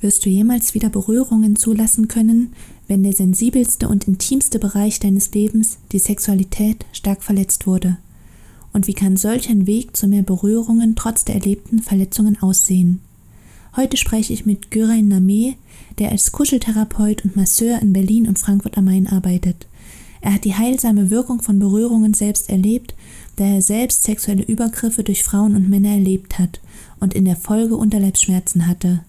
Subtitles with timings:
[0.00, 2.54] Wirst du jemals wieder Berührungen zulassen können,
[2.88, 7.98] wenn der sensibelste und intimste Bereich deines Lebens, die Sexualität, stark verletzt wurde?
[8.72, 13.00] Und wie kann solch ein Weg zu mehr Berührungen trotz der erlebten Verletzungen aussehen?
[13.76, 15.54] Heute spreche ich mit Gürain Name,
[15.98, 19.66] der als Kuscheltherapeut und Masseur in Berlin und Frankfurt am Main arbeitet.
[20.22, 22.94] Er hat die heilsame Wirkung von Berührungen selbst erlebt,
[23.36, 26.60] da er selbst sexuelle Übergriffe durch Frauen und Männer erlebt hat
[27.00, 29.02] und in der Folge Unterleibsschmerzen hatte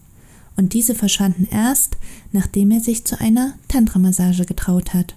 [0.62, 1.98] und diese verschwanden erst,
[2.32, 5.16] nachdem er sich zu einer Tantra-Massage getraut hat.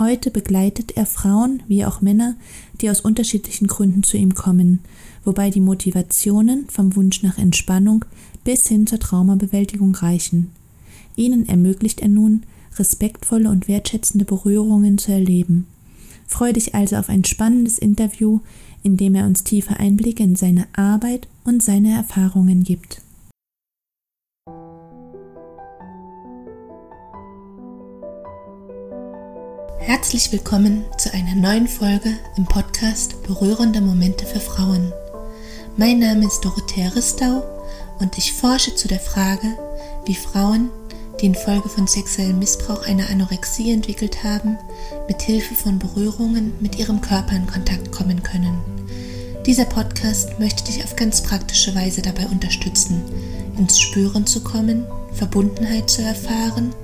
[0.00, 2.34] Heute begleitet er Frauen wie auch Männer,
[2.80, 4.80] die aus unterschiedlichen Gründen zu ihm kommen,
[5.24, 8.04] wobei die Motivationen vom Wunsch nach Entspannung
[8.42, 10.50] bis hin zur Traumabewältigung reichen.
[11.14, 12.42] Ihnen ermöglicht er nun,
[12.76, 15.68] respektvolle und wertschätzende Berührungen zu erleben.
[16.26, 18.40] Freue dich also auf ein spannendes Interview,
[18.82, 23.03] in dem er uns tiefe Einblicke in seine Arbeit und seine Erfahrungen gibt.
[30.04, 34.92] Herzlich willkommen zu einer neuen Folge im Podcast Berührende Momente für Frauen.
[35.78, 37.42] Mein Name ist Dorothea Ristau
[38.00, 39.56] und ich forsche zu der Frage,
[40.04, 40.68] wie Frauen,
[41.18, 44.58] die infolge von sexuellem Missbrauch eine Anorexie entwickelt haben,
[45.08, 48.58] mit Hilfe von Berührungen mit ihrem Körper in Kontakt kommen können.
[49.46, 53.02] Dieser Podcast möchte dich auf ganz praktische Weise dabei unterstützen,
[53.56, 54.84] ins Spüren zu kommen,
[55.14, 56.74] Verbundenheit zu erfahren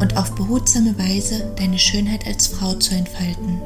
[0.00, 3.60] und auf behutsame Weise deine Schönheit als Frau zu entfalten.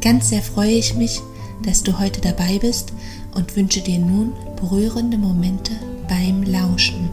[0.00, 1.20] Ganz sehr freue ich mich,
[1.64, 2.92] dass du heute dabei bist
[3.34, 5.72] und wünsche dir nun berührende Momente
[6.08, 7.08] beim Lauschen.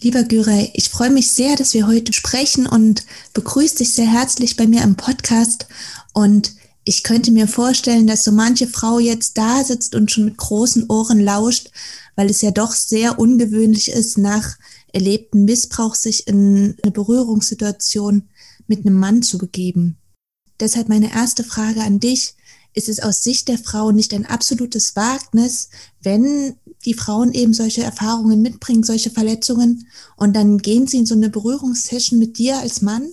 [0.00, 4.56] Lieber Gürey, ich freue mich sehr, dass wir heute sprechen und begrüße dich sehr herzlich
[4.56, 5.68] bei mir im Podcast.
[6.12, 10.36] Und ich könnte mir vorstellen, dass so manche Frau jetzt da sitzt und schon mit
[10.36, 11.70] großen Ohren lauscht,
[12.16, 14.56] weil es ja doch sehr ungewöhnlich ist, nach
[14.92, 18.28] erlebten Missbrauch sich in eine Berührungssituation
[18.66, 19.96] mit einem Mann zu begeben.
[20.60, 22.34] Deshalb meine erste Frage an dich.
[22.74, 25.68] Ist es aus Sicht der Frau nicht ein absolutes Wagnis,
[26.02, 26.56] wenn
[26.86, 31.28] die Frauen eben solche Erfahrungen mitbringen, solche Verletzungen, und dann gehen sie in so eine
[31.28, 33.10] Berührungssession mit dir als Mann?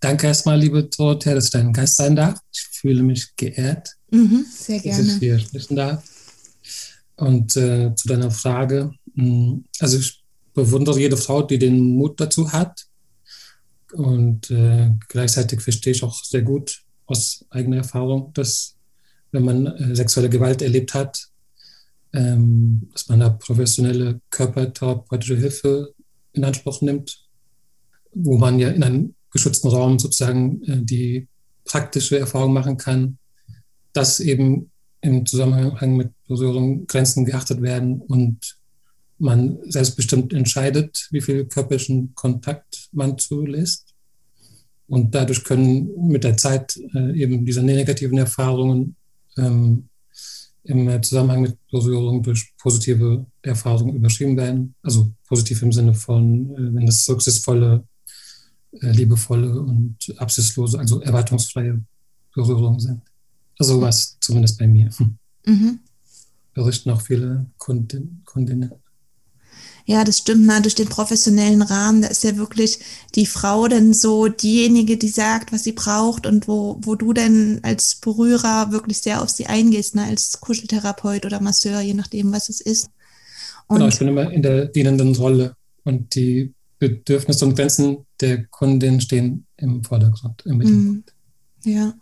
[0.00, 2.40] Danke erstmal, liebe Dorothea, dass ich dein Gast sein darf.
[2.52, 5.04] Ich fühle mich geehrt, mhm, sehr gerne.
[5.04, 6.02] dass ich hier sprechen darf.
[7.16, 10.24] Und äh, zu deiner Frage, hm, also ich
[10.54, 12.86] bewundere jede Frau, die den Mut dazu hat.
[13.92, 18.76] Und äh, gleichzeitig verstehe ich auch sehr gut aus eigener Erfahrung, dass
[19.32, 21.28] wenn man äh, sexuelle Gewalt erlebt hat,
[22.14, 25.94] ähm, dass man da professionelle körpertherapeutische Hilfe
[26.32, 27.28] in Anspruch nimmt,
[28.12, 31.28] wo man ja in einem geschützten Raum sozusagen äh, die
[31.64, 33.18] praktische Erfahrung machen kann,
[33.92, 34.70] dass eben
[35.02, 38.58] im Zusammenhang mit Berührung Grenzen geachtet werden und
[39.18, 43.94] man selbstbestimmt entscheidet, wie viel körperlichen Kontakt man zulässt.
[44.88, 48.96] Und dadurch können mit der Zeit äh, eben diese negativen Erfahrungen
[49.36, 49.88] ähm,
[50.64, 54.74] im Zusammenhang mit Berührung durch positive Erfahrungen überschrieben werden.
[54.82, 57.84] Also positiv im Sinne von, äh, wenn das rücksichtsvolle
[58.72, 61.80] liebevolle und absichtslose, also erwartungsfreie
[62.34, 63.02] Berührungen sind.
[63.58, 64.90] Also was zumindest bei mir.
[65.44, 65.80] Mhm.
[66.54, 68.72] Berichten auch viele Kundin, Kundinnen.
[69.86, 72.02] Ja, das stimmt mal durch den professionellen Rahmen.
[72.02, 72.78] Da ist ja wirklich
[73.16, 77.60] die Frau dann so diejenige, die sagt, was sie braucht und wo, wo du dann
[77.62, 82.48] als Berührer wirklich sehr auf sie eingehst, ne, als Kuscheltherapeut oder Masseur, je nachdem, was
[82.48, 82.90] es ist.
[83.66, 88.44] Und genau, ich bin immer in der dienenden Rolle und die Bedürfnisse und Grenzen der
[88.46, 91.14] Kundin stehen im Vordergrund, im Mittelpunkt.
[91.64, 91.72] Mhm.
[91.72, 91.94] Ja.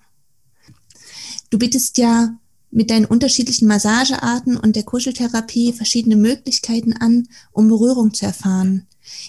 [1.50, 2.38] Du bietest ja
[2.70, 8.86] mit deinen unterschiedlichen Massagearten und der Kuscheltherapie verschiedene Möglichkeiten an, um Berührung zu erfahren.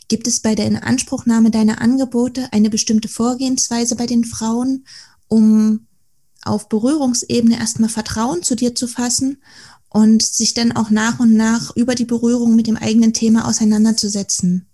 [0.09, 4.85] Gibt es bei der Inanspruchnahme deiner Angebote eine bestimmte Vorgehensweise bei den Frauen,
[5.28, 5.88] um
[6.44, 9.38] auf Berührungsebene erstmal Vertrauen zu dir zu fassen
[9.89, 14.68] und sich dann auch nach und nach über die Berührung mit dem eigenen Thema auseinanderzusetzen?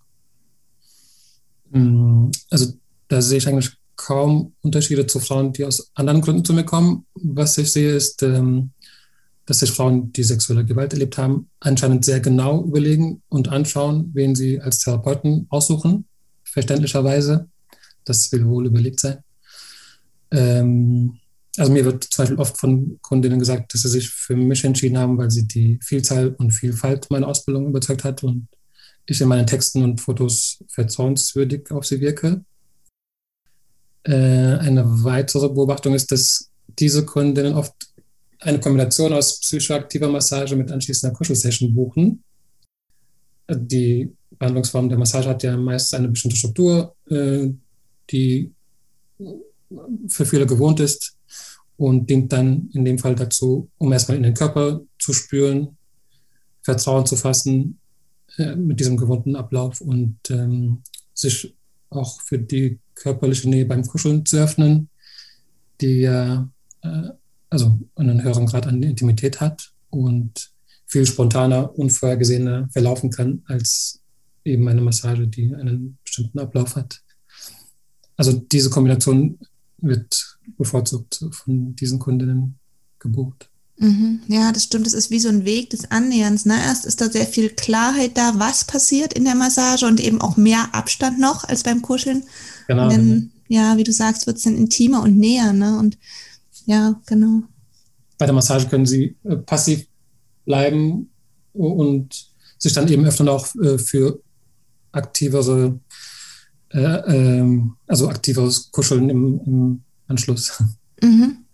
[1.75, 2.73] Mm, also
[3.09, 7.05] da sehe ich eigentlich kaum Unterschiede zu Frauen, die aus anderen Gründen zu mir kommen.
[7.13, 8.71] Was ich sehe, ist, ähm,
[9.45, 14.35] dass sich Frauen, die sexuelle Gewalt erlebt haben, anscheinend sehr genau überlegen und anschauen, wen
[14.35, 16.05] sie als Therapeuten aussuchen.
[16.43, 17.47] Verständlicherweise.
[18.05, 19.17] Das will wohl überlegt sein.
[20.31, 21.19] Ähm,
[21.57, 24.97] also mir wird zum Beispiel oft von Kundinnen gesagt, dass sie sich für mich entschieden
[24.97, 28.47] haben, weil sie die Vielzahl und Vielfalt meiner Ausbildung überzeugt hat und
[29.05, 32.43] ich in meinen Texten und Fotos vertrauenswürdig auf sie wirke.
[34.03, 37.73] Äh, eine weitere Beobachtung ist, dass diese Kundinnen oft
[38.39, 42.23] eine Kombination aus psychoaktiver Massage mit anschließender Kuschelsession buchen.
[43.49, 47.49] Die Behandlungsform der Massage hat ja meist eine bestimmte Struktur, äh,
[48.09, 48.51] die
[50.07, 51.17] für viele gewohnt ist
[51.77, 55.77] und dient dann in dem Fall dazu, um erstmal in den Körper zu spüren,
[56.61, 57.79] Vertrauen zu fassen
[58.37, 60.81] äh, mit diesem gewohnten Ablauf und ähm,
[61.13, 61.55] sich
[61.89, 64.89] auch für die körperliche Nähe beim Kuscheln zu öffnen,
[65.81, 66.49] die ja
[66.81, 67.09] äh,
[67.49, 70.51] also einen höheren Grad an Intimität hat und
[70.87, 74.01] viel spontaner, unvorhergesehener verlaufen kann als
[74.43, 77.01] eben eine Massage, die einen bestimmten Ablauf hat.
[78.17, 79.39] Also diese Kombination
[79.77, 82.59] wird bevorzugt von diesen Kundinnen
[82.99, 83.49] gebucht.
[83.77, 84.21] Mhm.
[84.27, 84.85] Ja, das stimmt.
[84.85, 86.45] Das ist wie so ein Weg des Annäherns.
[86.45, 86.55] Ne?
[86.55, 90.37] Erst ist da sehr viel Klarheit da, was passiert in der Massage und eben auch
[90.37, 92.23] mehr Abstand noch als beim Kuscheln.
[92.67, 92.89] Genau.
[92.89, 93.31] Dann, genau.
[93.49, 95.51] ja, wie du sagst, wird es dann intimer und näher.
[95.51, 95.77] Ne?
[95.77, 95.97] Und
[96.65, 97.43] ja, genau.
[98.17, 99.85] Bei der Massage können sie äh, passiv
[100.45, 101.09] bleiben
[101.53, 104.21] und sich dann eben öffnen auch äh, für
[104.93, 105.79] aktivere,
[106.69, 110.63] äh, ähm, also aktiveres Kuscheln im, im Anschluss.
[111.01, 111.44] Mhm.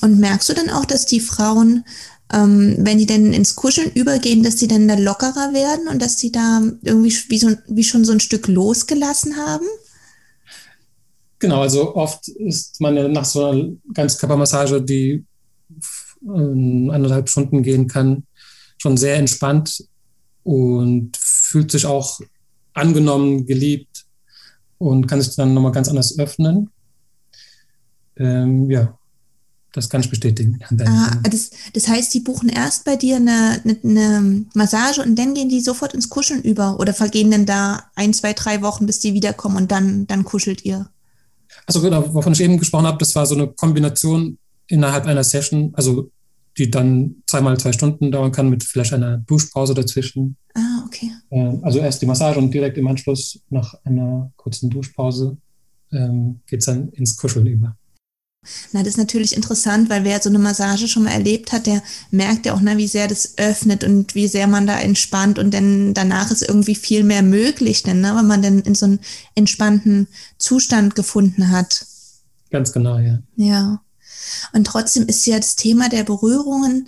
[0.00, 1.84] Und merkst du dann auch, dass die Frauen,
[2.32, 6.18] ähm, wenn die dann ins Kuscheln übergehen, dass sie dann da lockerer werden und dass
[6.18, 9.66] sie da irgendwie wie, so, wie schon so ein Stück losgelassen haben?
[11.38, 15.24] Genau, also oft ist man nach so einer Ganzkörpermassage, die
[16.26, 18.24] äh, eineinhalb Stunden gehen kann,
[18.76, 19.84] schon sehr entspannt
[20.42, 22.20] und fühlt sich auch
[22.74, 24.06] angenommen, geliebt
[24.78, 26.70] und kann sich dann nochmal ganz anders öffnen.
[28.16, 28.97] Ähm, ja,
[29.72, 30.58] das kann ich bestätigen.
[30.86, 35.34] Ah, das, das, heißt, die buchen erst bei dir eine, eine, eine, Massage und dann
[35.34, 39.00] gehen die sofort ins Kuscheln über oder vergehen denn da ein, zwei, drei Wochen, bis
[39.00, 40.88] die wiederkommen und dann, dann kuschelt ihr?
[41.66, 44.38] Also genau, wovon ich eben gesprochen habe, das war so eine Kombination
[44.68, 46.10] innerhalb einer Session, also
[46.56, 50.36] die dann zweimal zwei Stunden dauern kann mit vielleicht einer Duschpause dazwischen.
[50.54, 51.10] Ah, okay.
[51.30, 55.36] Ähm, also erst die Massage und direkt im Anschluss nach einer kurzen Duschpause
[55.92, 57.76] ähm, geht es dann ins Kuscheln über.
[58.72, 61.82] Na, das ist natürlich interessant, weil wer so eine Massage schon mal erlebt hat, der
[62.10, 65.52] merkt ja auch, na, wie sehr das öffnet und wie sehr man da entspannt und
[65.52, 69.00] dann danach ist irgendwie viel mehr möglich, denn, ne, wenn man dann in so einen
[69.34, 70.08] entspannten
[70.38, 71.86] Zustand gefunden hat.
[72.50, 73.18] Ganz genau, ja.
[73.36, 73.80] Ja.
[74.52, 76.86] Und trotzdem ist ja das Thema der Berührungen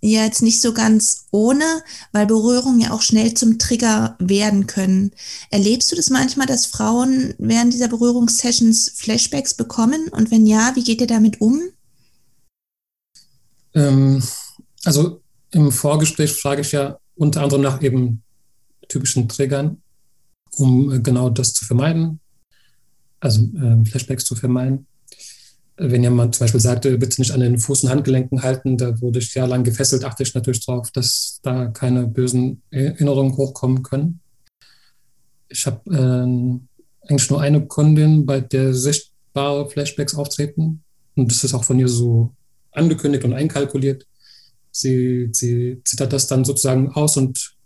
[0.00, 1.64] ja jetzt nicht so ganz ohne,
[2.12, 5.12] weil Berührungen ja auch schnell zum Trigger werden können.
[5.50, 10.08] Erlebst du das manchmal, dass Frauen während dieser Berührungssessions Flashbacks bekommen?
[10.08, 11.60] Und wenn ja, wie geht ihr damit um?
[13.74, 14.22] Ähm,
[14.84, 18.22] also im Vorgespräch frage ich ja unter anderem nach eben
[18.88, 19.82] typischen Triggern,
[20.56, 22.20] um äh, genau das zu vermeiden,
[23.20, 24.87] also äh, Flashbacks zu vermeiden
[25.78, 29.20] wenn jemand zum Beispiel sagte, bitte nicht an den Fuß- und Handgelenken halten, da wurde
[29.20, 34.20] ich jahrelang gefesselt, achte ich natürlich darauf, dass da keine bösen Erinnerungen hochkommen können.
[35.48, 40.82] Ich habe äh, eigentlich nur eine Kundin, bei der sichtbare Flashbacks auftreten.
[41.14, 42.34] Und das ist auch von ihr so
[42.72, 44.06] angekündigt und einkalkuliert.
[44.70, 47.56] Sie, sie zittert das dann sozusagen aus und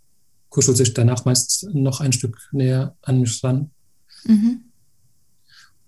[0.48, 3.70] kuschelt sich danach meist noch ein Stück näher an mich ran.
[4.24, 4.71] Mhm.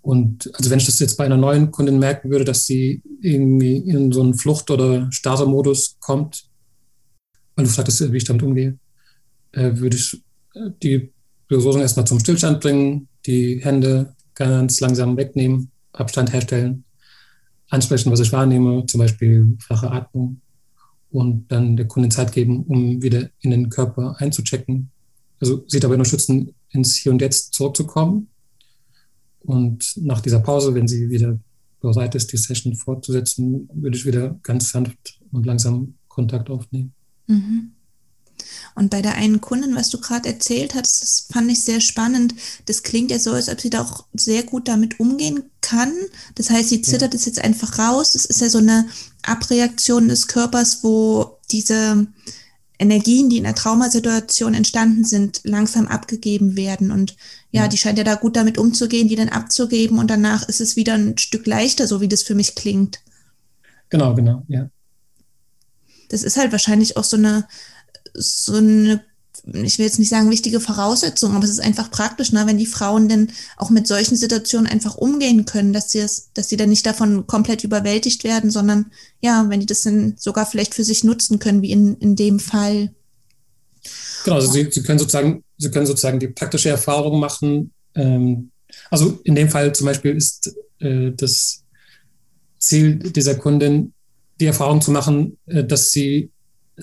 [0.05, 3.79] Und also wenn ich das jetzt bei einer neuen Kundin merken würde, dass sie irgendwie
[3.79, 6.45] in so einen Flucht- oder Starre-Modus kommt,
[7.57, 8.79] weil du fragtest, wie ich damit umgehe,
[9.53, 10.23] äh, würde ich
[10.57, 11.11] äh, die
[11.49, 16.85] Berührung erstmal zum Stillstand bringen, die Hände ganz langsam wegnehmen, Abstand herstellen,
[17.71, 20.43] ansprechen, was ich wahrnehme, zum Beispiel flache Atmung
[21.13, 24.91] und dann der Kundin Zeit geben, um wieder in den Körper einzuchecken.
[25.41, 28.29] Also sie dabei unterstützen, ins Hier und Jetzt zurückzukommen
[29.45, 31.39] und nach dieser Pause, wenn sie wieder
[31.81, 36.93] bereit ist, die Session fortzusetzen, würde ich wieder ganz sanft und langsam Kontakt aufnehmen.
[37.27, 37.73] Mhm.
[38.75, 42.35] Und bei der einen Kundin, was du gerade erzählt hast, das fand ich sehr spannend.
[42.67, 45.93] Das klingt ja so, als ob sie da auch sehr gut damit umgehen kann.
[46.35, 47.31] Das heißt, sie zittert es ja.
[47.31, 48.13] jetzt einfach raus.
[48.13, 48.89] Das ist ja so eine
[49.23, 52.07] Abreaktion des Körpers, wo diese
[52.79, 56.91] Energien, die in der Traumasituation entstanden sind, langsam abgegeben werden.
[56.91, 57.17] Und
[57.51, 60.77] ja, die scheint ja da gut damit umzugehen, die dann abzugeben und danach ist es
[60.77, 63.01] wieder ein Stück leichter, so wie das für mich klingt.
[63.91, 64.69] Genau, genau, ja.
[66.09, 67.47] Das ist halt wahrscheinlich auch so eine,
[68.13, 69.05] so eine
[69.53, 72.67] ich will jetzt nicht sagen wichtige Voraussetzung, aber es ist einfach praktisch, ne, wenn die
[72.67, 76.71] Frauen denn auch mit solchen Situationen einfach umgehen können, dass sie es, dass sie dann
[76.71, 78.87] nicht davon komplett überwältigt werden, sondern
[79.21, 82.41] ja, wenn die das dann sogar vielleicht für sich nutzen können, wie in, in dem
[82.41, 82.91] Fall.
[84.25, 87.73] Genau, also sie, sie können sozusagen, sie können sozusagen die praktische Erfahrung machen.
[87.95, 88.51] Ähm,
[88.91, 91.65] also in dem Fall zum Beispiel ist äh, das
[92.59, 93.93] Ziel dieser Kundin,
[94.41, 96.31] die Erfahrung zu machen, äh, dass sie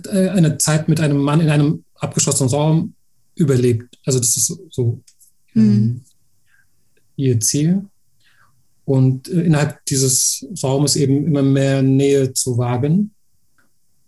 [0.06, 2.96] äh, eine Zeit mit einem Mann in einem abgeschlossenen Raum
[3.36, 3.98] überlebt.
[4.06, 5.02] Also das ist so
[5.56, 6.02] ähm, mhm.
[7.16, 7.86] ihr Ziel.
[8.86, 13.14] Und äh, innerhalb dieses Raumes eben immer mehr Nähe zu wagen.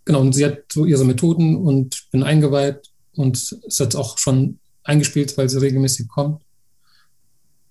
[0.04, 3.36] Genau, und sie hat so ihre Methoden und bin eingeweiht und
[3.66, 6.42] es hat auch schon eingespielt, weil sie regelmäßig kommt.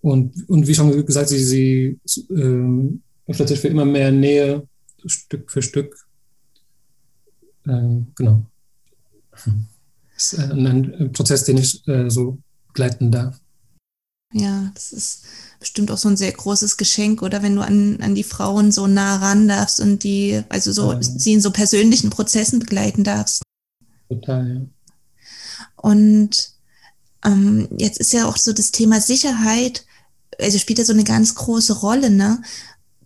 [0.02, 2.00] Und, und wie schon gesagt, sie, sie
[2.32, 4.68] ähm, öffnet sich für immer mehr Nähe,
[5.06, 5.96] Stück für Stück.
[7.68, 8.46] Ähm, genau.
[9.32, 9.50] Das
[10.32, 12.38] ist ein, Prozess, den ich äh, so
[12.68, 13.40] begleiten darf.
[14.34, 15.24] Ja, das ist
[15.60, 18.88] bestimmt auch so ein sehr großes Geschenk, oder wenn du an, an die Frauen so
[18.88, 21.02] nah ran darfst und die, also so, ja.
[21.02, 23.44] sie in so persönlichen Prozessen begleiten darfst.
[24.10, 24.62] Total, ja.
[25.76, 26.54] Und
[27.24, 29.86] ähm, jetzt ist ja auch so das Thema Sicherheit,
[30.40, 32.42] also spielt ja so eine ganz große Rolle, ne?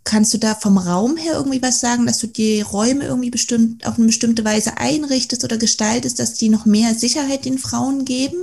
[0.08, 3.86] Kannst du da vom Raum her irgendwie was sagen, dass du die Räume irgendwie bestimmt
[3.86, 8.38] auf eine bestimmte Weise einrichtest oder gestaltest, dass die noch mehr Sicherheit den Frauen geben?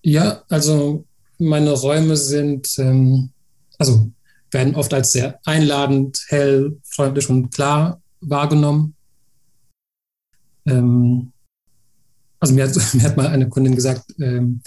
[0.00, 1.04] Ja, also
[1.36, 3.28] meine Räume sind, ähm,
[3.76, 4.10] also
[4.50, 8.94] werden oft als sehr einladend, hell, freundlich und klar wahrgenommen.
[10.64, 11.30] Ähm,
[12.40, 14.62] also mir hat, mir hat mal eine Kundin gesagt, ähm,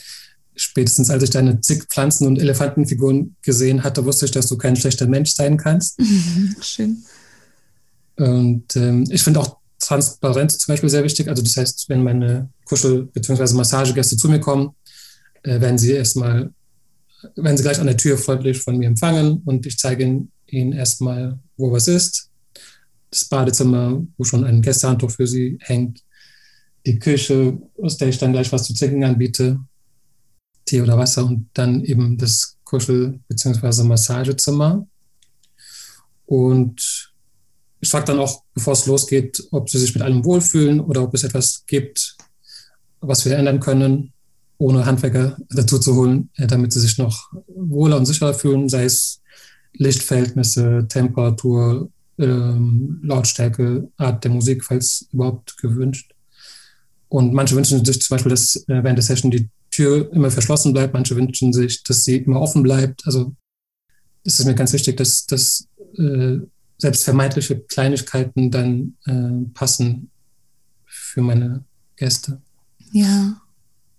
[0.56, 4.76] spätestens als ich deine zig Pflanzen- und Elefantenfiguren gesehen hatte, wusste ich, dass du kein
[4.76, 6.00] schlechter Mensch sein kannst.
[6.62, 7.04] Schön.
[8.18, 11.28] Und ähm, ich finde auch Transparenz zum Beispiel sehr wichtig.
[11.28, 13.54] Also das heißt, wenn meine Kuschel- bzw.
[13.54, 14.72] Massagegäste zu mir kommen,
[15.44, 16.52] äh, werden sie erstmal,
[17.36, 21.40] werden sie gleich an der Tür freundlich von mir empfangen und ich zeige ihnen erstmal,
[21.58, 22.30] wo was ist.
[23.12, 26.02] Das Badezimmer, wo schon ein Gästehandtuch für sie hängt,
[26.86, 29.60] die Küche, aus der ich dann gleich was zu trinken anbiete,
[30.66, 33.84] Tee oder Wasser und dann eben das Kuschel- bzw.
[33.84, 34.88] Massagezimmer.
[36.26, 37.12] Und
[37.80, 41.14] ich frage dann auch, bevor es losgeht, ob sie sich mit allem wohlfühlen oder ob
[41.14, 42.18] es etwas gibt,
[43.00, 44.12] was wir ändern können,
[44.58, 48.86] ohne Handwerker dazu zu holen, äh, damit sie sich noch wohler und sicherer fühlen, sei
[48.86, 49.22] es
[49.74, 56.14] Lichtverhältnisse, Temperatur, ähm, Lautstärke, Art der Musik, falls überhaupt gewünscht.
[57.10, 60.74] Und manche wünschen sich zum Beispiel, dass äh, während der Session die Tür immer verschlossen
[60.74, 60.94] bleibt.
[60.94, 63.06] Manche wünschen sich, dass sie immer offen bleibt.
[63.06, 63.36] Also
[64.24, 65.68] es ist mir ganz wichtig, dass, dass
[65.98, 66.38] äh,
[66.78, 70.10] selbst vermeintliche Kleinigkeiten dann äh, passen
[70.86, 71.64] für meine
[71.96, 72.42] Gäste.
[72.92, 73.42] Ja.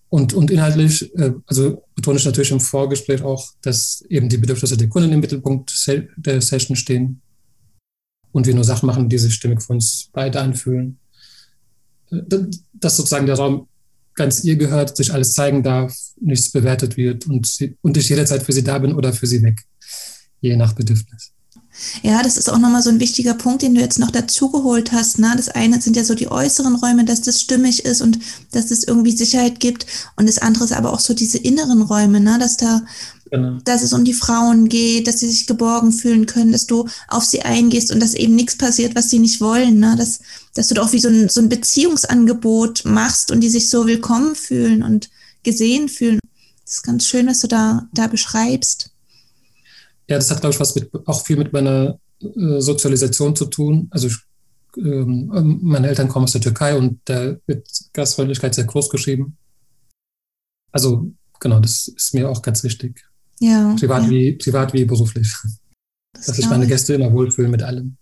[0.08, 4.76] Und, und inhaltlich, äh, also betone ich natürlich im Vorgespräch auch, dass eben die Bedürfnisse
[4.76, 5.72] der Kunden im Mittelpunkt
[6.16, 7.20] der Session stehen
[8.32, 10.98] und wir nur Sachen machen, die sich stimmig für uns beide anfühlen
[12.10, 13.68] dass sozusagen der Raum
[14.16, 18.42] ganz ihr gehört, sich alles zeigen darf, nichts bewertet wird und, sie, und ich jederzeit
[18.42, 19.62] für sie da bin oder für sie weg,
[20.40, 21.32] je nach Bedürfnis.
[22.02, 25.18] Ja, das ist auch nochmal so ein wichtiger Punkt, den du jetzt noch dazugeholt hast.
[25.18, 25.32] Ne?
[25.36, 28.18] Das eine sind ja so die äußeren Räume, dass das stimmig ist und
[28.52, 29.86] dass es irgendwie Sicherheit gibt.
[30.16, 32.38] Und das andere ist aber auch so diese inneren Räume, ne?
[32.38, 32.82] dass da
[33.30, 33.58] Genau.
[33.64, 37.24] Dass es um die Frauen geht, dass sie sich geborgen fühlen können, dass du auf
[37.24, 39.80] sie eingehst und dass eben nichts passiert, was sie nicht wollen.
[39.80, 39.96] Ne?
[39.98, 40.20] Dass,
[40.54, 44.36] dass du doch wie so ein, so ein Beziehungsangebot machst und die sich so willkommen
[44.36, 45.10] fühlen und
[45.42, 46.20] gesehen fühlen.
[46.64, 48.90] Das ist ganz schön, was du da, da beschreibst.
[50.08, 53.88] Ja, das hat, glaube ich, was mit, auch viel mit meiner äh, Sozialisation zu tun.
[53.90, 54.16] Also ich,
[54.76, 59.36] ähm, meine Eltern kommen aus der Türkei und da wird Gastfreundlichkeit sehr groß geschrieben.
[60.70, 63.04] Also genau, das ist mir auch ganz wichtig.
[63.40, 63.74] Ja.
[63.78, 64.10] Privat, ja.
[64.10, 65.32] Wie, privat wie beruflich.
[66.12, 67.96] Das dass sich meine Gäste immer wohlfühlen mit allem.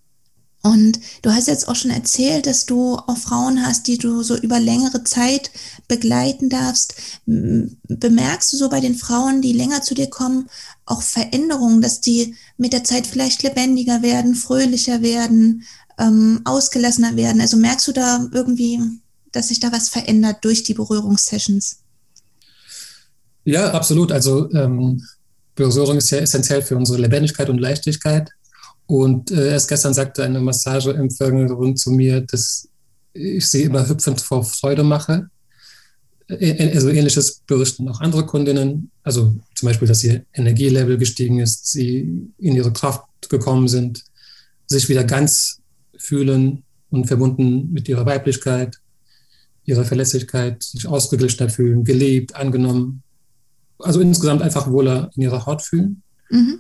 [0.65, 4.35] Und du hast jetzt auch schon erzählt, dass du auch Frauen hast, die du so
[4.35, 5.51] über längere Zeit
[5.89, 6.95] begleiten darfst.
[7.27, 10.49] Bemerkst du so bei den Frauen, die länger zu dir kommen,
[10.87, 15.65] auch Veränderungen, dass die mit der Zeit vielleicht lebendiger werden, fröhlicher werden,
[15.99, 17.43] ähm, ausgelassener werden?
[17.43, 18.81] Also merkst du da irgendwie,
[19.33, 21.81] dass sich da was verändert durch die Berührungssessions?
[23.45, 24.13] Ja, absolut.
[24.13, 25.05] Also ähm,
[25.55, 28.31] Berührung ist ja essentiell für unsere Lebendigkeit und Leichtigkeit.
[28.87, 32.69] Und äh, erst gestern sagte eine Massageempfängerin zu mir, dass
[33.13, 35.29] ich sie immer hüpfend vor Freude mache.
[36.29, 38.91] Also ähnliches berichten auch andere Kundinnen.
[39.03, 44.03] Also zum Beispiel, dass ihr Energielevel gestiegen ist, sie in ihre Kraft gekommen sind,
[44.67, 45.61] sich wieder ganz
[45.97, 48.79] fühlen und verbunden mit ihrer Weiblichkeit,
[49.65, 53.03] ihrer Verlässlichkeit, sich ausgeglichener fühlen, geliebt, angenommen,
[53.79, 56.03] also insgesamt einfach wohler in ihrer Haut fühlen.
[56.31, 56.59] Mhm.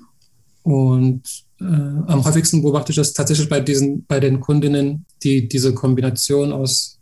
[0.62, 1.23] Und
[1.61, 6.52] äh, am häufigsten beobachte ich das tatsächlich bei diesen, bei den Kundinnen, die diese Kombination
[6.52, 6.99] aus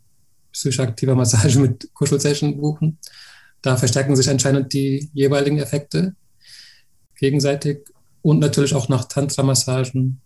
[0.52, 2.98] psychoaktiver Massage mit Kuschelsession buchen.
[3.62, 6.14] Da verstärken sich anscheinend die jeweiligen Effekte
[7.16, 7.78] gegenseitig
[8.22, 10.20] und natürlich auch nach Tantra-Massagen,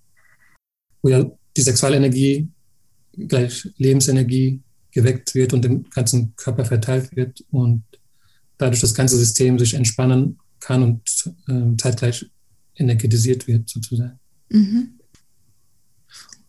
[1.02, 2.48] wo ja die Sexualenergie
[3.12, 7.82] gleich Lebensenergie geweckt wird und im ganzen Körper verteilt wird und
[8.58, 12.26] dadurch das ganze System sich entspannen kann und äh, zeitgleich
[12.76, 14.18] energetisiert wird sozusagen.
[14.48, 14.90] Mhm.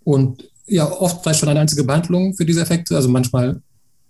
[0.03, 2.95] Und ja, oft reicht schon eine einzige Behandlung für diese Effekte.
[2.95, 3.61] Also manchmal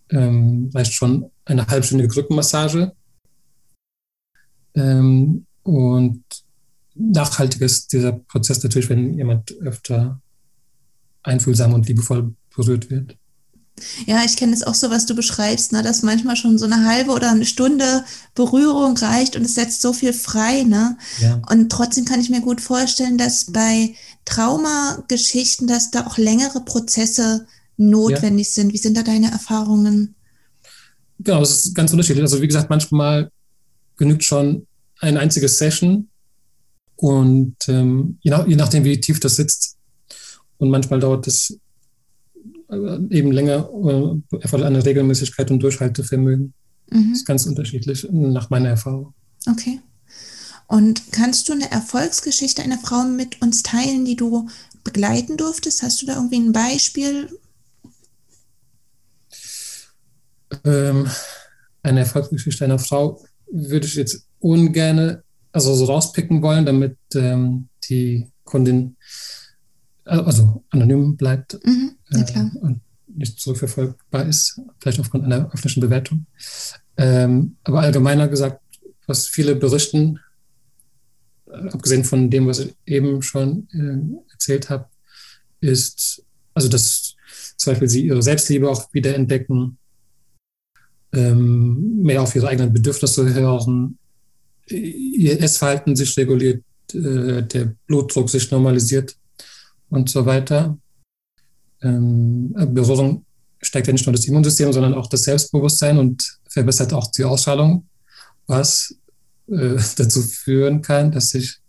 [0.09, 2.93] ähm, reicht schon eine halbstündige Rückenmassage.
[4.75, 6.23] Ähm, und
[6.95, 10.21] nachhaltig ist dieser Prozess natürlich, wenn jemand öfter
[11.23, 13.17] einfühlsam und liebevoll berührt wird.
[14.05, 16.85] Ja, ich kenne es auch so, was du beschreibst, ne, dass manchmal schon so eine
[16.85, 18.03] halbe oder eine Stunde
[18.33, 20.63] Berührung reicht und es setzt so viel frei.
[20.63, 20.97] Ne?
[21.19, 21.41] Ja.
[21.49, 23.93] Und trotzdem kann ich mir gut vorstellen, dass bei
[24.25, 27.45] Traumageschichten, dass da auch längere Prozesse
[27.77, 28.53] notwendig ja.
[28.53, 28.73] sind.
[28.73, 30.15] Wie sind da deine Erfahrungen?
[31.19, 32.23] Genau, das ist ganz unterschiedlich.
[32.23, 33.31] Also wie gesagt, manchmal
[33.95, 34.67] genügt schon
[34.99, 36.09] eine einzige Session
[36.95, 39.77] und ähm, je, nach, je nachdem, wie tief das sitzt.
[40.57, 41.57] Und manchmal dauert es äh,
[42.69, 46.53] eben länger, äh, erfordert eine Regelmäßigkeit und Durchhaltevermögen.
[46.89, 47.09] Mhm.
[47.09, 49.13] Das ist ganz unterschiedlich nach meiner Erfahrung.
[49.49, 49.79] Okay.
[50.67, 54.49] Und kannst du eine Erfolgsgeschichte einer Frau mit uns teilen, die du
[54.83, 55.81] begleiten durftest?
[55.81, 57.29] Hast du da irgendwie ein Beispiel?
[60.65, 61.09] Ähm,
[61.83, 65.21] eine Erfolgsgeschichte einer Frau würde ich jetzt ungern
[65.53, 68.95] also so rauspicken wollen, damit ähm, die Kundin
[70.07, 76.25] also anonym bleibt mhm, äh, und nicht zurückverfolgbar ist, vielleicht aufgrund einer öffentlichen Bewertung.
[76.97, 78.61] Ähm, aber allgemeiner gesagt,
[79.05, 80.19] was viele berichten,
[81.47, 84.87] äh, abgesehen von dem, was ich eben schon äh, erzählt habe,
[85.59, 86.23] ist,
[86.53, 87.15] also dass
[87.57, 89.77] zum Beispiel sie ihre Selbstliebe auch wieder entdecken,
[91.13, 93.97] ähm, mehr auf ihre eigenen Bedürfnisse hören,
[94.69, 99.15] ihr Essverhalten sich reguliert, äh, der Blutdruck sich normalisiert
[99.89, 100.77] und so weiter.
[101.81, 103.25] Ähm, Berührung
[103.61, 107.85] stärkt ja nicht nur das Immunsystem, sondern auch das Selbstbewusstsein und verbessert auch die Ausstrahlung,
[108.47, 108.95] was
[109.49, 111.59] äh, dazu führen kann, dass sich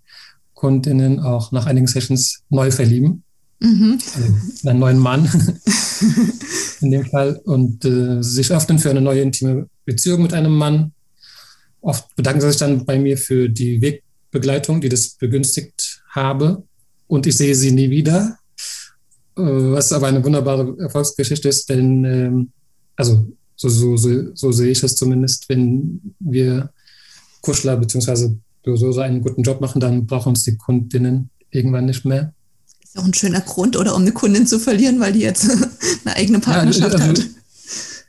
[0.55, 3.23] Kundinnen auch nach einigen Sessions neu verlieben.
[3.61, 3.99] Mhm.
[4.15, 5.25] Also einen neuen Mann
[6.81, 10.93] in dem Fall und äh, sich öffnen für eine neue intime Beziehung mit einem Mann.
[11.81, 16.65] Oft bedanken sie sich dann bei mir für die Wegbegleitung, die das begünstigt habe
[17.09, 18.39] und ich sehe sie nie wieder.
[19.37, 22.53] Äh, was aber eine wunderbare Erfolgsgeschichte ist, denn, ähm,
[22.97, 26.71] also so, so, so, so sehe ich es zumindest, wenn wir
[27.41, 28.37] Kuschler bzw.
[28.65, 32.33] so einen guten Job machen, dann brauchen uns die Kundinnen irgendwann nicht mehr.
[32.83, 35.51] Ist auch ein schöner Grund, oder um eine Kundin zu verlieren, weil die jetzt
[36.05, 37.31] eine eigene Partnerschaft ja, also, hat.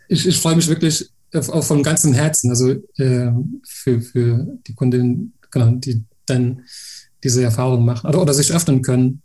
[0.08, 3.32] Ich, ich freue mich wirklich auch von ganzem Herzen, also äh,
[3.64, 6.64] für, für die Kundinnen, genau, die dann
[7.24, 9.22] diese Erfahrung machen oder, oder sich öffnen können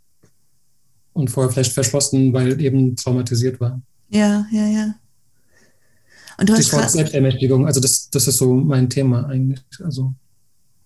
[1.13, 3.81] und vorher vielleicht verschlossen, weil eben traumatisiert war.
[4.09, 4.95] Ja, ja, ja.
[6.37, 9.63] Und du hast Stichwort Selbstermächtigung, also das, das ist so mein Thema eigentlich.
[9.83, 10.13] Also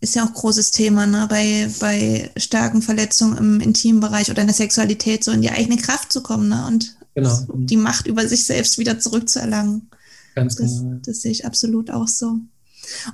[0.01, 1.27] ist ja auch großes Thema, ne?
[1.29, 6.13] bei, bei starken Verletzungen im Intimbereich oder in der Sexualität so in die eigene Kraft
[6.13, 6.65] zu kommen ne?
[6.67, 7.45] und genau.
[7.49, 9.89] die Macht über sich selbst wieder zurückzuerlangen.
[10.35, 10.99] Ganz das, genau.
[11.03, 12.37] Das sehe ich absolut auch so.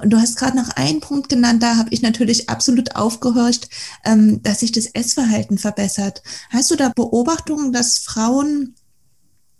[0.02, 3.70] Und du hast gerade noch einen Punkt genannt, da habe ich natürlich absolut aufgehorcht,
[4.04, 6.22] ähm, dass sich das Essverhalten verbessert.
[6.50, 8.76] Hast du da Beobachtungen, dass Frauen,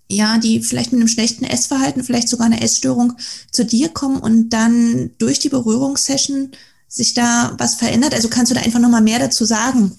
[0.10, 3.14] ja, die vielleicht mit einem schlechten Essverhalten, vielleicht sogar eine Essstörung
[3.52, 6.52] zu dir kommen und dann durch die Berührungssession
[6.88, 8.14] sich da was verändert?
[8.14, 9.98] Also kannst du da einfach nochmal mehr dazu sagen?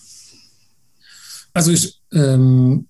[1.52, 2.86] Also ich ähm,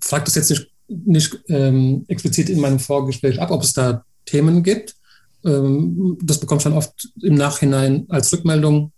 [0.00, 4.62] frage das jetzt nicht, nicht ähm, explizit in meinem Vorgespräch ab, ob es da Themen
[4.62, 4.96] gibt.
[5.44, 8.92] Ähm, das bekommt man oft im Nachhinein als Rückmeldung.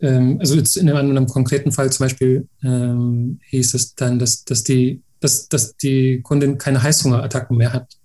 [0.00, 4.18] Ähm, also jetzt in einem, in einem, konkreten Fall zum Beispiel ähm, hieß es dann,
[4.18, 7.96] dass, dass, die, dass, dass die Kundin keine Heißhungerattacken mehr hat.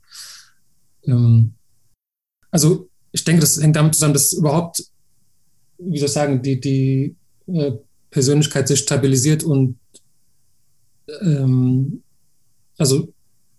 [2.52, 4.84] Also ich denke, das hängt damit zusammen, dass überhaupt,
[5.78, 7.16] wie soll ich sagen, die, die
[7.48, 7.72] äh,
[8.12, 9.80] Persönlichkeit sich stabilisiert und
[12.78, 13.14] also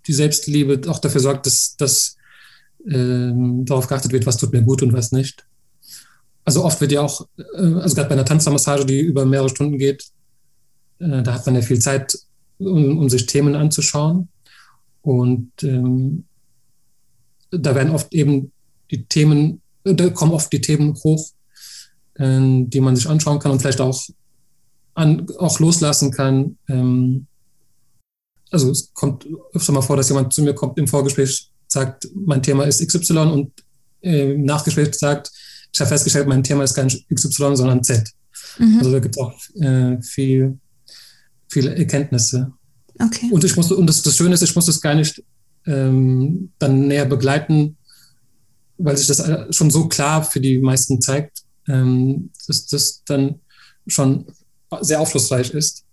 [0.06, 2.17] die Selbstliebe auch dafür sorgt, dass, dass
[2.86, 5.46] ähm, darauf geachtet wird, was tut mir gut und was nicht.
[6.44, 9.78] Also oft wird ja auch, äh, also gerade bei einer Tanzmassage, die über mehrere Stunden
[9.78, 10.04] geht,
[10.98, 12.18] äh, da hat man ja viel Zeit,
[12.58, 14.28] um, um sich Themen anzuschauen.
[15.02, 16.24] Und ähm,
[17.50, 18.52] da werden oft eben
[18.90, 21.30] die Themen, da kommen oft die Themen hoch,
[22.14, 24.02] äh, die man sich anschauen kann und vielleicht auch,
[24.94, 26.58] an, auch loslassen kann.
[26.68, 27.26] Ähm,
[28.50, 32.42] also es kommt öfter mal vor, dass jemand zu mir kommt im Vorgespräch sagt, mein
[32.42, 33.52] Thema ist XY und
[34.02, 35.30] äh, im Nachgespräch sagt,
[35.72, 38.10] ich habe festgestellt, mein Thema ist gar nicht XY, sondern Z.
[38.58, 38.78] Mhm.
[38.78, 40.58] Also da gibt es auch äh, viel,
[41.48, 42.52] viele Erkenntnisse.
[42.98, 43.28] Okay.
[43.30, 45.22] Und ich musste, und das, das Schöne ist, ich musste es gar nicht
[45.66, 47.76] ähm, dann näher begleiten,
[48.78, 53.40] weil sich das äh, schon so klar für die meisten zeigt, ähm, dass das dann
[53.86, 54.26] schon
[54.80, 55.84] sehr aufschlussreich ist.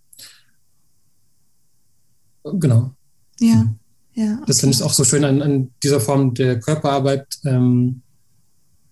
[2.44, 2.96] Genau.
[3.40, 3.80] Ja, mhm.
[4.16, 4.34] Ja.
[4.34, 4.44] Okay.
[4.48, 7.28] Das finde ich auch so schön an, an dieser Form der Körperarbeit.
[7.44, 8.02] Ähm,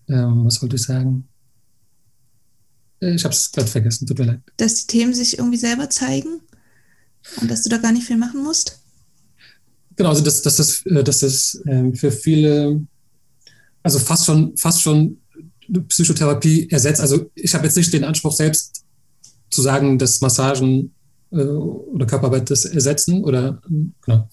[0.08, 1.26] ähm, was wollte ich sagen?
[3.00, 4.40] Äh, ich habe es gerade vergessen, tut mir leid.
[4.58, 6.40] Dass die Themen sich irgendwie selber zeigen
[7.40, 8.80] und dass du da gar nicht viel machen musst?
[9.96, 12.86] Genau, also dass, dass das, äh, dass das ähm, für viele,
[13.82, 15.18] also fast schon, fast schon
[15.88, 17.00] Psychotherapie ersetzt.
[17.00, 18.84] Also ich habe jetzt nicht den Anspruch selbst
[19.50, 20.92] zu sagen, dass Massagen
[21.30, 23.62] äh, oder Körperarbeit das ersetzen oder
[24.02, 24.28] genau.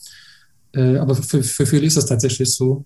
[0.74, 2.86] Äh, aber für, für viele ist das tatsächlich so.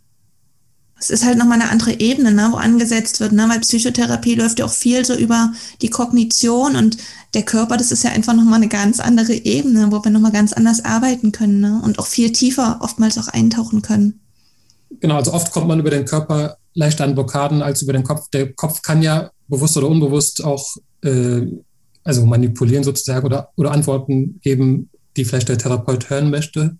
[0.97, 4.59] Es ist halt nochmal eine andere Ebene, ne, wo angesetzt wird, ne, weil Psychotherapie läuft
[4.59, 6.97] ja auch viel so über die Kognition und
[7.33, 10.53] der Körper, das ist ja einfach nochmal eine ganz andere Ebene, wo wir nochmal ganz
[10.53, 14.21] anders arbeiten können ne, und auch viel tiefer oftmals auch eintauchen können.
[15.01, 18.29] Genau, also oft kommt man über den Körper leichter an Blockaden als über den Kopf.
[18.29, 21.41] Der Kopf kann ja bewusst oder unbewusst auch äh,
[22.05, 26.77] also manipulieren sozusagen oder, oder Antworten geben, die vielleicht der Therapeut hören möchte.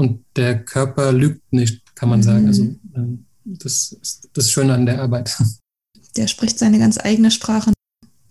[0.00, 2.22] Und der Körper lügt nicht, kann man mhm.
[2.22, 2.46] sagen.
[2.46, 2.62] Also
[2.96, 5.36] ähm, das ist das Schöne an der Arbeit.
[6.16, 7.72] Der spricht seine ganz eigene Sprache.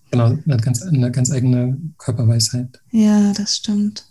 [0.09, 2.81] Genau, eine ganz, eine ganz eigene Körperweisheit.
[2.89, 4.08] Ja, das stimmt.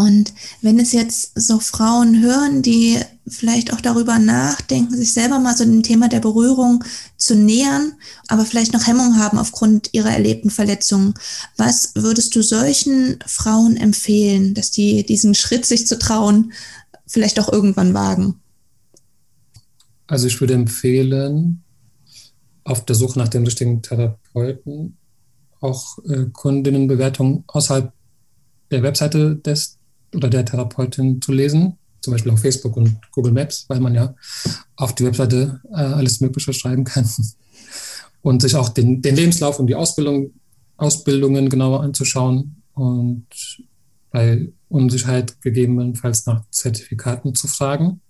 [0.00, 0.32] Und
[0.62, 5.64] wenn es jetzt so Frauen hören, die vielleicht auch darüber nachdenken, sich selber mal so
[5.64, 6.82] dem Thema der Berührung
[7.18, 7.92] zu nähern,
[8.28, 11.12] aber vielleicht noch Hemmung haben aufgrund ihrer erlebten Verletzungen,
[11.58, 16.52] was würdest du solchen Frauen empfehlen, dass die diesen Schritt sich zu trauen,
[17.06, 18.40] vielleicht auch irgendwann wagen?
[20.06, 21.62] Also ich würde empfehlen,
[22.64, 24.96] auf der Suche nach dem richtigen Therapeuten
[25.60, 27.92] auch äh, Kundinnenbewertungen außerhalb
[28.70, 29.79] der Webseite des
[30.14, 34.14] oder der Therapeutin zu lesen, zum Beispiel auf Facebook und Google Maps, weil man ja
[34.76, 37.08] auf die Webseite äh, alles Mögliche schreiben kann.
[38.22, 40.34] Und sich auch den, den Lebenslauf und die Ausbildung,
[40.76, 43.24] Ausbildungen genauer anzuschauen und
[44.10, 48.02] bei Unsicherheit gegebenenfalls nach Zertifikaten zu fragen.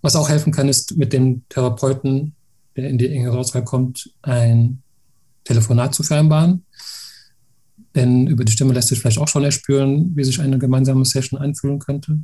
[0.00, 2.36] Was auch helfen kann, ist mit dem Therapeuten,
[2.76, 4.80] der in die engere Auswahl kommt, ein
[5.42, 6.64] Telefonat zu vereinbaren
[7.94, 11.40] denn über die Stimme lässt sich vielleicht auch schon erspüren, wie sich eine gemeinsame Session
[11.40, 12.18] anfühlen könnte.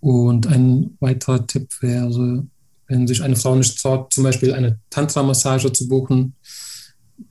[0.00, 2.46] Und ein weiterer Tipp wäre,
[2.86, 6.34] wenn sich eine Frau nicht traut, zum Beispiel eine Tantra-Massage zu buchen,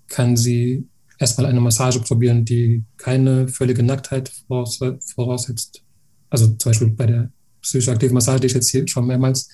[0.08, 0.88] kann sie
[1.18, 5.84] erstmal eine Massage probieren, die keine völlige Nacktheit voraussetzt.
[6.30, 9.50] Also zum Beispiel bei der psychoaktiven Massage, die ich jetzt hier schon mehrmals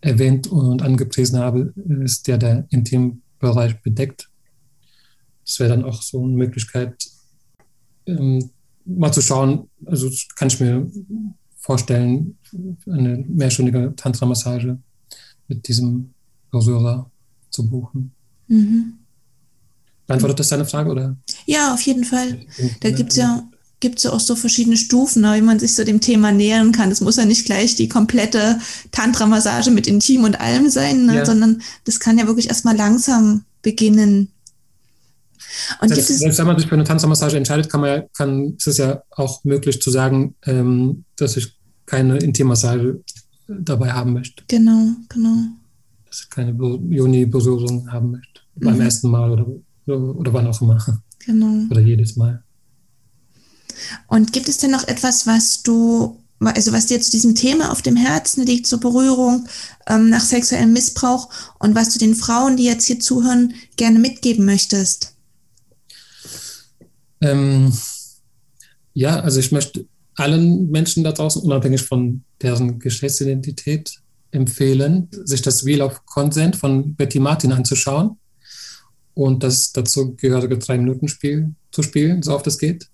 [0.00, 1.72] erwähnt und angepriesen habe,
[2.04, 4.28] ist der der Intimbereich bedeckt
[5.46, 7.06] das wäre dann auch so eine Möglichkeit,
[8.06, 8.50] ähm,
[8.84, 10.90] mal zu schauen, also kann ich mir
[11.58, 12.38] vorstellen,
[12.86, 14.78] eine mehrstündige Tantra-Massage
[15.48, 16.14] mit diesem
[16.50, 17.10] Berührer
[17.50, 18.12] zu buchen.
[18.48, 18.94] Mhm.
[20.06, 21.16] Beantwortet das deine Frage, oder?
[21.46, 22.46] Ja, auf jeden Fall.
[22.80, 23.48] Da gibt es ja
[23.80, 26.72] gibt es ja auch so verschiedene Stufen, ne, wie man sich so dem Thema nähern
[26.72, 26.90] kann.
[26.90, 28.58] Es muss ja nicht gleich die komplette
[28.90, 31.26] Tantra-Massage mit Intim und allem sein, ne, ja.
[31.26, 34.30] sondern das kann ja wirklich erstmal langsam beginnen.
[35.80, 38.66] Und selbst, selbst, wenn man sich für eine Tanzmassage entscheidet, kann man ja, kann, ist
[38.66, 43.02] es ja auch möglich zu sagen, ähm, dass ich keine Intimmassage
[43.48, 44.42] dabei haben möchte.
[44.48, 45.36] Genau, genau.
[46.06, 48.40] Dass ich keine Juni-Berührung haben möchte.
[48.56, 48.64] Mhm.
[48.64, 49.46] Beim ersten Mal oder,
[49.86, 50.78] oder wann auch immer.
[51.24, 51.66] Genau.
[51.70, 52.42] Oder jedes Mal.
[54.08, 57.82] Und gibt es denn noch etwas, was du, also was dir zu diesem Thema auf
[57.82, 59.46] dem Herzen liegt, zur Berührung
[59.86, 64.44] ähm, nach sexuellem Missbrauch und was du den Frauen, die jetzt hier zuhören, gerne mitgeben
[64.44, 65.15] möchtest?
[67.20, 67.72] Ähm,
[68.94, 74.00] ja, also ich möchte allen Menschen da draußen, unabhängig von deren Geschlechtsidentität,
[74.32, 78.18] empfehlen, sich das Wheel of Consent von Betty Martin anzuschauen
[79.14, 82.88] und das dazu gehörige Drei-Minuten-Spiel zu spielen, so oft es geht.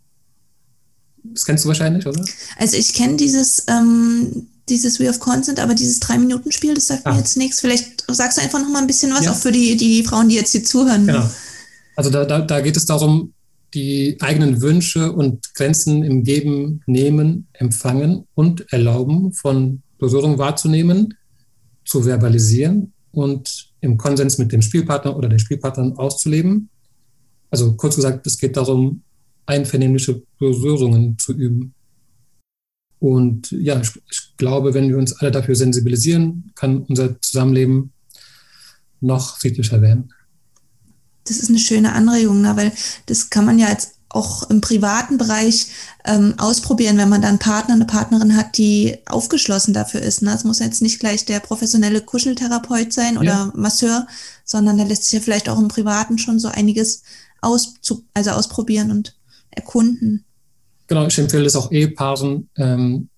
[1.25, 2.25] Das kennst du wahrscheinlich, oder?
[2.59, 7.13] Also ich kenne dieses, ähm, dieses Wheel of Consent, aber dieses Drei-Minuten-Spiel, das sagt ah.
[7.13, 7.61] mir jetzt nichts.
[7.61, 9.33] Vielleicht sagst du einfach noch mal ein bisschen was, ja.
[9.33, 11.07] auch für die, die Frauen, die jetzt hier zuhören.
[11.07, 11.29] Genau.
[11.97, 13.33] Also da, da, da geht es darum,
[13.75, 21.15] die eigenen Wünsche und Grenzen im Geben, Nehmen, Empfangen und Erlauben von Berührung wahrzunehmen,
[21.85, 26.69] zu verbalisieren und im Konsens mit dem Spielpartner oder der Spielpartnerin auszuleben.
[27.51, 29.03] Also kurz gesagt, es geht darum,
[29.47, 31.75] einvernehmliche Berührungen zu üben.
[32.99, 37.93] Und ja, ich, ich glaube, wenn wir uns alle dafür sensibilisieren, kann unser Zusammenleben
[39.01, 40.13] noch friedlicher werden
[41.25, 42.57] das ist eine schöne Anregung, ne?
[42.57, 42.73] weil
[43.07, 45.69] das kann man ja als auch im privaten Bereich
[46.05, 50.23] ähm, ausprobieren, wenn man dann einen Partner, eine Partnerin hat, die aufgeschlossen dafür ist.
[50.23, 50.35] Ne?
[50.35, 53.53] Es muss jetzt nicht gleich der professionelle Kuscheltherapeut sein oder ja.
[53.55, 54.07] Masseur,
[54.45, 57.03] sondern da lässt sich ja vielleicht auch im Privaten schon so einiges
[57.41, 57.75] aus,
[58.13, 59.17] also ausprobieren und
[59.51, 60.25] erkunden.
[60.87, 63.09] Genau, ich empfehle es auch Ehepaaren, ähm,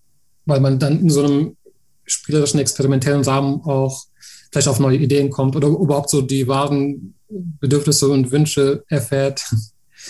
[0.46, 1.56] weil man dann in so einem
[2.04, 4.04] spielerischen, experimentellen Rahmen auch
[4.52, 9.44] vielleicht auf neue Ideen kommt oder überhaupt so die wahren Bedürfnisse und Wünsche erfährt,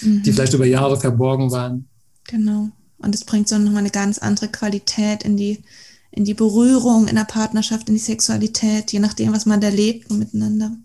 [0.02, 0.22] mhm.
[0.22, 1.88] die vielleicht über Jahre verborgen waren.
[2.24, 2.70] Genau.
[2.98, 5.62] Und es bringt so nochmal eine ganz andere Qualität in die,
[6.10, 10.10] in die Berührung, in der Partnerschaft, in die Sexualität, je nachdem, was man da lebt
[10.10, 10.76] miteinander.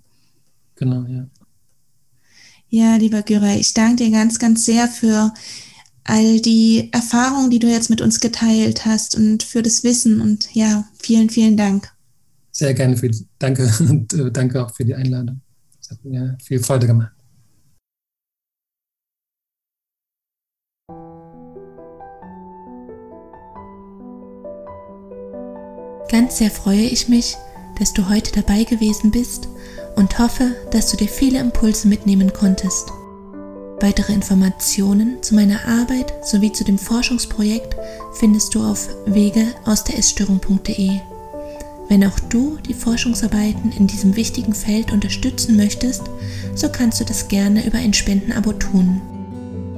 [0.75, 1.27] Genau, ja.
[2.69, 5.33] Ja, lieber Gyre, ich danke dir ganz, ganz sehr für
[6.03, 10.21] all die Erfahrungen, die du jetzt mit uns geteilt hast und für das Wissen.
[10.21, 11.91] Und ja, vielen, vielen Dank.
[12.51, 12.97] Sehr gerne.
[12.97, 15.41] Für, danke und äh, danke auch für die Einladung.
[15.89, 17.13] Hat mir viel Freude gemacht.
[26.11, 27.37] Ganz sehr freue ich mich,
[27.77, 29.47] dass du heute dabei gewesen bist
[29.95, 32.89] und hoffe, dass du dir viele Impulse mitnehmen konntest.
[33.79, 37.75] Weitere Informationen zu meiner Arbeit sowie zu dem Forschungsprojekt
[38.13, 39.97] findest du auf wege aus der.
[41.89, 46.03] Wenn auch du die Forschungsarbeiten in diesem wichtigen Feld unterstützen möchtest,
[46.53, 49.01] so kannst du das gerne über ein Spendenabo tun.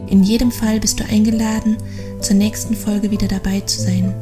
[0.08, 1.78] In jedem Fall bist du eingeladen,
[2.20, 4.14] zur nächsten Folge wieder dabei zu sein.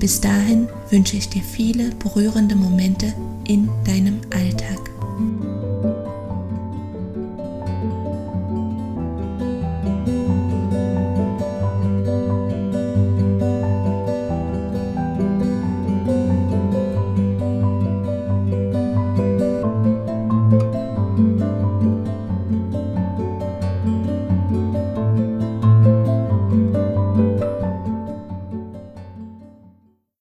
[0.00, 3.14] Bis dahin wünsche ich dir viele berührende Momente
[3.46, 4.89] in deinem Alltag.